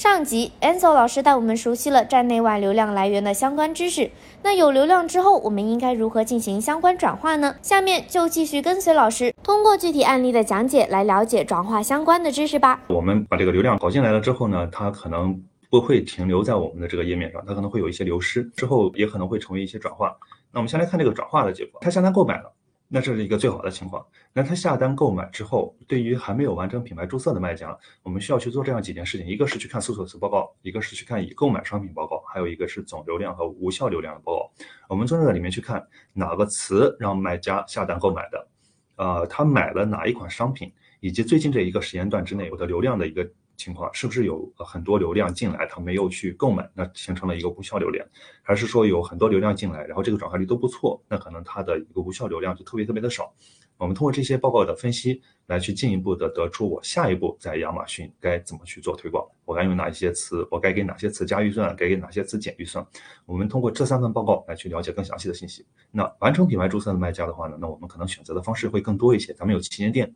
[0.00, 4.10] 上集，Enzo 老师带我们熟悉了站内外流量来源的相关知识。
[4.42, 7.54] 那有流量之后，我们应该如何进行相关转化呢？
[7.60, 12.80] 下面就继续跟随老师，通过具体案例的讲解来了解转化相关的知识吧。
[12.86, 20.16] 我们把这个流量搞进来了之后呢，它可能不会停留在我们的这个页面上，它可能会有一些流失，之后也可能会成为一些转化。
[20.50, 22.50] 那我们先来看这个转化的结果，他下单购买了。
[22.92, 24.04] 那这是一个最好的情况。
[24.32, 34.50] 那他下单购买之后，对于还没有完成品牌注册的卖家，我们需要去做这样几件事情：一个是去看搜索词报告，一个是去看已购买商品报告，还有一个是总流量和无效流量的报告。
[34.88, 38.48] 我们从这里面去看哪个词让卖家下单购买的，
[38.96, 43.30] 呃，他买了哪一款商品，以及最近这一个时间段之内我的流量的一个。
[43.60, 48.06] 情况是不是有很多流量进来，他没有去购买，那形成了一个无效流量，
[48.42, 53.30] 还是说有很多流量进来，然后这个转化率都不错，那可能它的一个无效流量就特别特别的少。
[53.76, 62.86] 我们通过这些报告的分析来去进一步的得出我下一步在亚马逊该怎么去做推广，我该用哪一些词，我该给哪些词加预算，该给哪些词减预算。
[63.24, 65.64] 我们通过这三份报告来去了解更详细的信息。
[65.90, 69.32] 那完成品牌注册的卖家的话呢，那我们可能选择的方式会更多一些。
[69.32, 70.14] 咱们有旗舰店。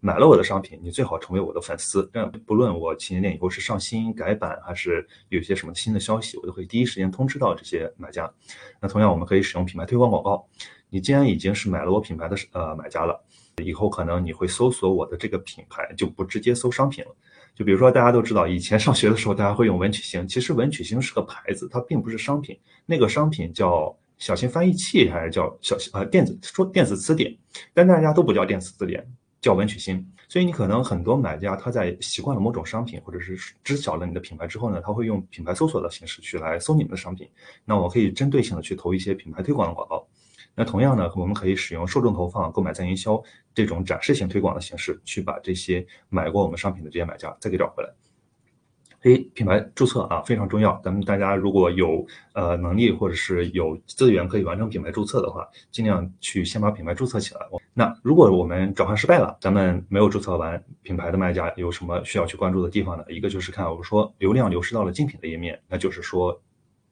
[0.00, 2.08] 买了我的商品，你最好成为我的粉丝。
[2.12, 8.30] 这样，不论我旗舰店以后是上新改版，还是有些什么新的消息，我都会第一时间通知到这些买家。
[8.80, 10.46] 那同样，我们可以使用品牌推广广告。
[10.90, 13.18] 你既然已经是买了我品牌的呃买家了，
[13.62, 17.10] 以后可能你会搜索我的这个品牌，就不直接搜商品了。
[17.54, 22.58] 就比如说，大家都知道，以前上学的时候，大家会用文曲星，其实文曲星是个牌子，它并不是商品。
[22.86, 27.34] 那个商品叫小型翻译器，还是叫小呃电子说电子词典，
[27.74, 29.06] 但大家都不叫电子词典。
[29.42, 37.28] 叫文曲星，所以你可能很多买家他在习惯了某种商品，或者是知晓了你的品牌之后呢，他会用品牌搜索的形式去来搜你们的商品。
[37.64, 40.06] 那我可以针对性的去投一些品牌推广的广告。
[40.54, 43.20] 那同样呢，我们可以使用受众投放、购买再营销
[43.52, 47.90] 这种展示型推广的形式，去把这些买过我们商品的这些买家再给找回来。
[49.02, 57.40] A 品牌注册啊非常重要，咱们大家如果有呃能力或者是有资源可以完成品牌注册的话，尽量去先把品牌注册起来。
[57.74, 63.04] 那如果我们转换失败了，咱们没有注册完品牌的卖家有什么需要去关注的地方呢？
[63.08, 66.38] 一个就是看我们说流量流失到了竞品的页面，那就是说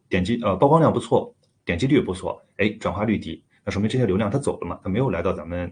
[0.09, 3.43] 点击呃曝光量不错，点击率不错，哎转化率低。
[3.63, 4.81] 那说明这些流量它走了嘛？
[4.83, 5.71] 它没有来到咱们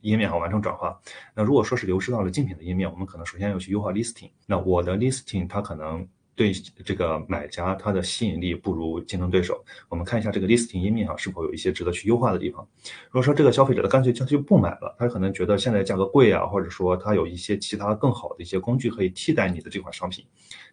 [0.00, 0.98] 页面上完成转化。
[1.34, 4.30] 那如果说是流失到了竞品的页面，我们可能首先要去优化 listing。
[4.46, 6.08] 那我的 listing 它可能。
[6.40, 6.50] 对
[6.82, 9.62] 这个买家，它的吸引力不如竞争对手。
[9.90, 12.66] 我们看一下这个 listing 页面上是否有一些值得去优化的地方。
[13.10, 20.24] 如果说这个消费者他干脆他就不买了，他可能觉得现在价格贵啊，或者说他有一些其他更好的一些工具可以替代你的这款商品。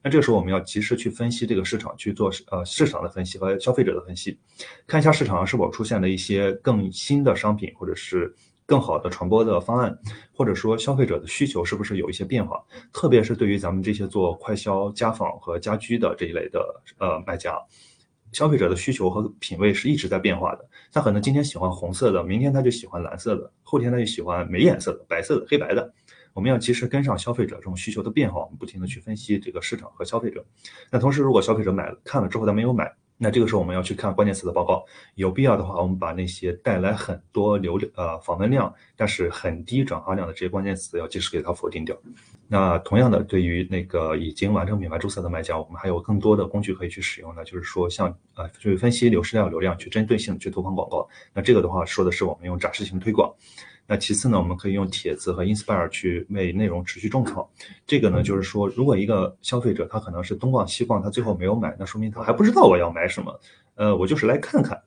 [0.01, 4.39] 那这个时候我们要及时去分析这个市场，去做呃市场的分析和消费者的分析，
[4.87, 8.33] 看一下市场上是否出现了一些更新的商品，或者是。
[8.67, 9.97] 更好的传播的方案，
[10.33, 12.61] 或者说消费者的需求是不是有一些变化？
[12.91, 17.57] 特别是对于咱们这些做快销、家纺和家居的这一类的呃卖家，
[18.33, 20.69] 消费者的需求和品味是一直在变化的。
[20.91, 25.93] 他可能今天喜欢红色的，明天他就喜欢蓝色的，后天他就喜欢没颜色的、白色的、黑白的。
[26.33, 30.45] 我们要及时跟上消费者这种需求的变化，我们不停的去分析这个市场和消费者。
[30.91, 32.93] 那同时，如果消费者买了看了之后他没有买。
[33.17, 34.85] 那这个时候我们要去看关键词的报告，
[35.15, 41.97] 有必要的话，我们把那些带来很多流量呃访问量，但是很低转化量的这些关键词要及时给它否定掉。
[42.47, 51.07] 那同样的，对于那个已经完成品牌注册的卖家，我们还有更多的工具可以去使用呢，就是说像呃去分析流失量、流量，去针对性去投放广告。
[51.33, 53.33] 那这个的话说的是我们用展示型推广。
[53.87, 57.49] 那其次呢，我们可以用帖子和 Inspire 去为内容持续种草。
[57.85, 63.39] 这个呢，就是说，如果一个消费者他可能是东逛西逛，他最后没有买，那说明他还不知道我要买什么。
[63.75, 64.77] 呃，我就是来看看。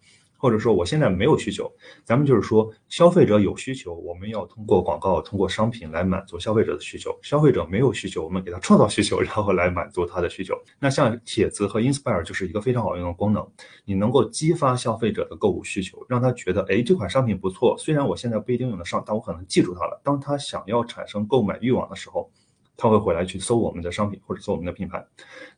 [0.40, 1.70] 或者说我现在没有需求，
[2.02, 7.14] 咱们就是说消费者有需求，我们要通过广告、通过商品来满足消费者的需求。
[7.20, 10.54] 消费者没有需求，我们给他创造需求，然后来满足他的需求。
[10.78, 13.46] 那像帖子和 Inspire 就是一个非常好用的功能，
[13.84, 20.00] 你能够激发消费者的购物需求，让他觉得，哎，这款商品不错，虽然我现在不一定用得上，但我可能记住它了。
[20.02, 22.30] 当他想要产生购买欲望的时候。
[22.80, 25.04] 他会回来去搜我们的商品或者搜我们的品牌，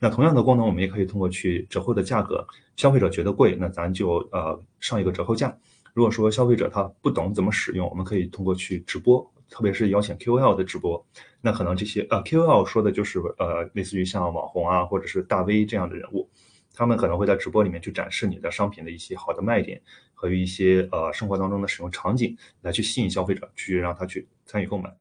[0.00, 5.56] 那同样的功能我们也可以通过去折后的价格，消费者觉得贵，那咱就呃上一个折扣价。
[5.94, 11.06] 如果说消费者他不懂怎么使用，我们可以通过去直播，特别是邀请 KOL 的直播，
[11.40, 16.28] 那可能这些呃 KOL 说的就是呃类似于像网红啊或者是大 V 这样的人物，
[16.74, 19.80] 他们可能会在直播里面去展示你的商品的一些好的卖点
[20.12, 24.92] 和一些呃生活当中的使用场景，来去吸引消费者去让他去参与购买。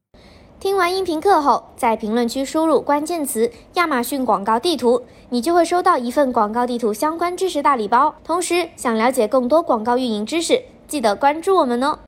[0.62, 8.14] 听完音频课后，在评论区输入关键词“亚马逊广告地图”，你就会收到一份广告地图相关知识大礼包。
[8.22, 11.98] 同时，想了解更多广告运营知识，记得关注我们哦。